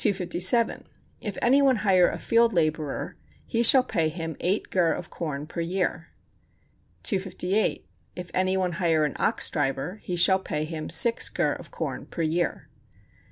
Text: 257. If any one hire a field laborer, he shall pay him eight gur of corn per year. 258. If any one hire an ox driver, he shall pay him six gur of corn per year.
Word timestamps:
257. 0.03 0.83
If 1.21 1.37
any 1.43 1.61
one 1.61 1.75
hire 1.75 2.09
a 2.09 2.17
field 2.17 2.53
laborer, 2.53 3.17
he 3.45 3.61
shall 3.61 3.83
pay 3.83 4.09
him 4.09 4.35
eight 4.39 4.71
gur 4.71 4.91
of 4.91 5.11
corn 5.11 5.45
per 5.45 5.61
year. 5.61 6.07
258. 7.03 7.87
If 8.15 8.31
any 8.33 8.57
one 8.57 8.71
hire 8.71 9.05
an 9.05 9.13
ox 9.17 9.51
driver, 9.51 9.99
he 10.01 10.15
shall 10.15 10.39
pay 10.39 10.63
him 10.63 10.89
six 10.89 11.29
gur 11.29 11.53
of 11.53 11.69
corn 11.69 12.07
per 12.07 12.23
year. 12.23 12.67